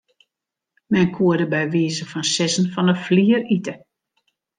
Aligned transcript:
Men 0.91 1.07
koe 1.15 1.35
der 1.39 1.49
by 1.53 1.63
wize 1.73 2.05
fan 2.11 2.25
sizzen 2.33 2.67
fan 2.73 2.89
'e 2.91 2.95
flier 3.05 3.41
ite. 3.57 3.73